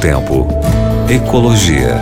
[0.00, 0.46] Tempo.
[1.12, 1.94] Ecologia.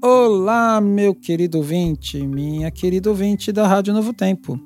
[0.00, 4.56] Olá, meu querido ouvinte, minha querida ouvinte da Rádio Novo Tempo.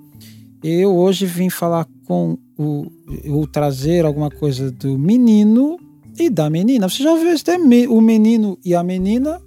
[0.62, 3.46] Eu hoje vim falar com o.
[3.46, 5.78] trazer alguma coisa do menino
[6.18, 6.86] e da menina.
[6.86, 7.64] Você já ouviu esse termo?
[7.88, 9.40] O menino e a menina?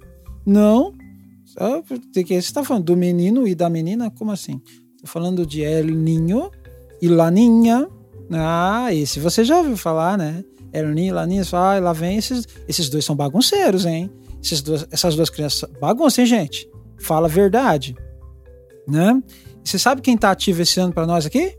[0.44, 0.92] Não.
[2.12, 2.86] Que você está falando?
[2.86, 4.10] Do menino e da menina?
[4.10, 4.60] Como assim?
[4.96, 6.50] Estou falando de El Ninho
[7.00, 7.88] e La Ninha.
[8.32, 10.44] Ah, esse você já ouviu falar, né?
[10.72, 11.42] El Ninho e La Ninha.
[11.52, 12.46] Ah, lá vem esses.
[12.68, 14.10] Esses dois são bagunceiros, hein?
[14.42, 15.68] Esses dois, essas duas crianças.
[15.80, 16.68] Bagunça, hein, gente?
[17.00, 17.96] Fala a verdade.
[18.86, 19.22] Né?
[19.62, 21.54] você sabe quem está ativo esse ano para nós aqui?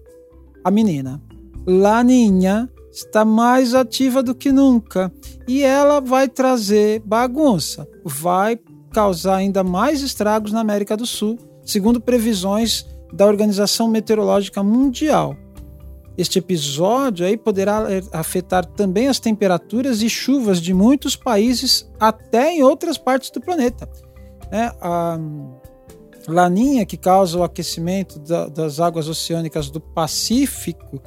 [0.63, 1.21] A menina.
[1.67, 5.11] Laninha está mais ativa do que nunca
[5.47, 8.59] e ela vai trazer bagunça, vai
[8.91, 15.35] causar ainda mais estragos na América do Sul, segundo previsões da Organização Meteorológica Mundial.
[16.19, 22.61] Este episódio aí poderá afetar também as temperaturas e chuvas de muitos países, até em
[22.61, 23.89] outras partes do planeta.
[24.51, 25.17] É, a
[26.27, 31.01] laninha, que causa o aquecimento da, das águas oceânicas do Pacífico,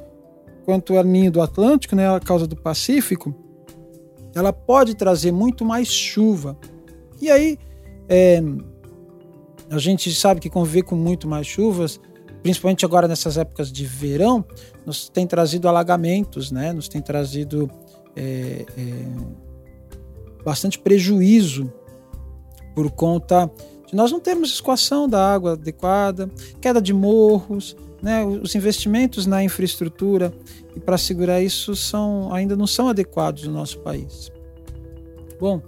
[0.65, 3.35] quanto o ninho do Atlântico, né, a causa do Pacífico,
[4.33, 6.57] ela pode trazer muito mais chuva.
[7.21, 7.59] E aí,
[8.09, 8.41] é,
[9.69, 12.01] a gente sabe que conviver com muito mais chuvas,
[12.43, 14.45] principalmente agora nessas épocas de verão,
[14.85, 16.73] nos tem trazido alagamentos, né?
[16.73, 17.71] Nos tem trazido
[18.15, 21.71] é, é, bastante prejuízo
[22.75, 23.49] por conta
[23.87, 28.25] de nós não termos escoação da água adequada, queda de morros, né?
[28.25, 30.33] Os investimentos na infraestrutura
[30.75, 34.29] e para segurar isso são ainda não são adequados no nosso país.
[35.39, 35.61] Bom,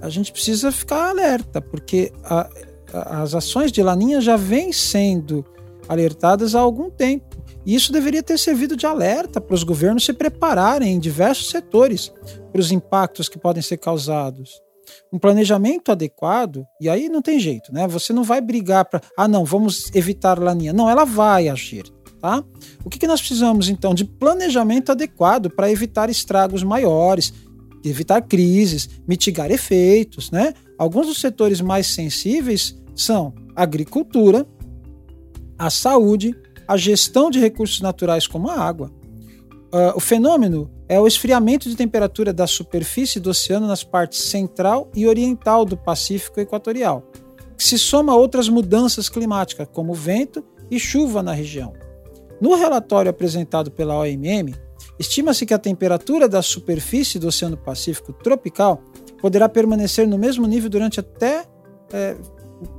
[0.00, 2.48] a gente precisa ficar alerta porque a,
[2.92, 5.44] as ações de laninha já vêm sendo
[5.92, 7.36] alertadas há algum tempo.
[7.64, 12.12] E isso deveria ter servido de alerta para os governos se prepararem em diversos setores
[12.50, 14.60] para os impactos que podem ser causados.
[15.12, 17.86] Um planejamento adequado, e aí não tem jeito, né?
[17.86, 20.72] Você não vai brigar para, ah, não, vamos evitar laninha.
[20.72, 21.84] Não, ela vai agir,
[22.20, 22.42] tá?
[22.84, 23.94] O que, que nós precisamos então?
[23.94, 27.32] De planejamento adequado para evitar estragos maiores,
[27.84, 30.52] evitar crises, mitigar efeitos, né?
[30.76, 34.46] Alguns dos setores mais sensíveis são agricultura,
[35.66, 36.34] a saúde,
[36.66, 38.90] a gestão de recursos naturais como a água.
[39.72, 44.90] Uh, o fenômeno é o esfriamento de temperatura da superfície do oceano nas partes central
[44.94, 47.04] e oriental do Pacífico Equatorial,
[47.56, 51.72] que se soma a outras mudanças climáticas, como vento e chuva na região.
[52.40, 54.52] No relatório apresentado pela OMM,
[54.98, 58.82] estima-se que a temperatura da superfície do Oceano Pacífico tropical
[59.20, 61.44] poderá permanecer no mesmo nível durante até
[61.92, 62.16] é,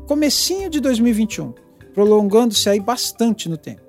[0.05, 1.53] comecinho de 2021,
[1.93, 3.81] prolongando-se aí bastante no tempo.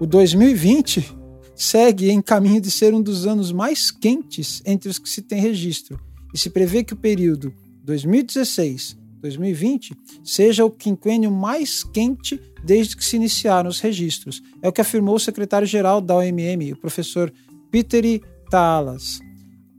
[0.00, 1.16] O 2020
[1.54, 5.40] segue em caminho de ser um dos anos mais quentes entre os que se tem
[5.40, 6.00] registro,
[6.32, 7.52] e se prevê que o período
[7.84, 14.42] 2016-2020 seja o quinquênio mais quente desde que se iniciaram os registros.
[14.62, 17.32] É o que afirmou o secretário-geral da OMM, o professor
[17.70, 19.20] Peter Talas.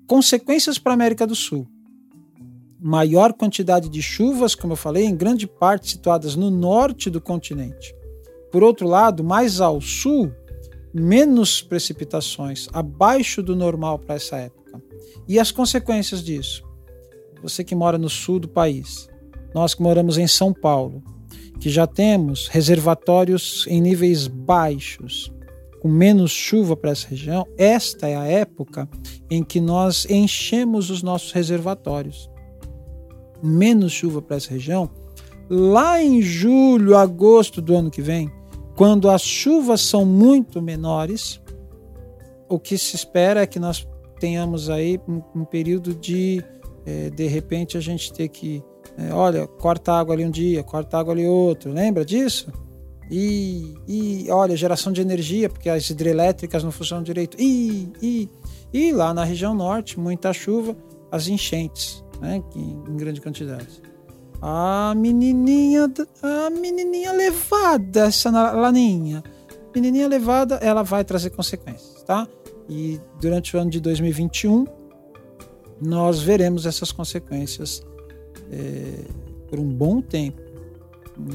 [0.07, 1.67] Consequências para a América do Sul.
[2.81, 7.94] Maior quantidade de chuvas, como eu falei, em grande parte situadas no norte do continente.
[8.51, 10.31] Por outro lado, mais ao sul,
[10.94, 14.81] menos precipitações, abaixo do normal para essa época.
[15.28, 16.63] E as consequências disso?
[17.41, 19.09] Você que mora no sul do país,
[19.53, 21.03] nós que moramos em São Paulo,
[21.59, 25.31] que já temos reservatórios em níveis baixos,
[25.81, 28.90] com menos chuva para essa região, esta é a época
[29.29, 32.28] em que nós enchemos os nossos reservatórios.
[33.41, 34.89] Menos chuva para essa região,
[35.50, 38.31] lá em julho, agosto do ano que vem,
[38.75, 41.41] quando as chuvas são muito menores,
[42.47, 43.88] o que se espera é que nós
[44.19, 46.44] tenhamos aí um, um período de,
[46.85, 48.63] é, de repente, a gente ter que,
[48.97, 52.51] é, olha, corta água ali um dia, corta água ali outro, lembra disso?
[53.09, 57.35] E, e olha, geração de energia, porque as hidrelétricas não funcionam direito.
[57.40, 58.29] E, e,
[58.72, 60.78] e lá na região norte, muita chuva,
[61.11, 63.81] as enchentes, né, em, grande quantidade.
[64.41, 69.23] A menininha, a menininha levada, essa laninha.
[69.75, 72.27] Menininha levada, ela vai trazer consequências, tá?
[72.67, 74.66] E durante o ano de 2021,
[75.81, 77.83] nós veremos essas consequências
[78.51, 79.05] é,
[79.47, 80.41] por um bom tempo.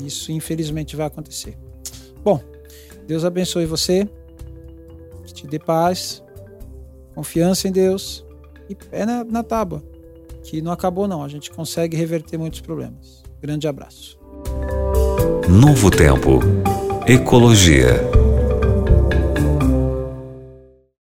[0.04, 1.56] Isso, infelizmente, vai acontecer.
[2.22, 2.40] Bom,
[3.06, 4.08] Deus abençoe você,
[5.24, 6.22] que te dê paz,
[7.14, 8.24] confiança em Deus
[8.68, 9.93] e pé na, na tábua
[10.44, 13.24] que não acabou não, a gente consegue reverter muitos problemas.
[13.40, 14.18] Grande abraço.
[15.48, 16.40] Novo Tempo.
[17.06, 18.23] Ecologia.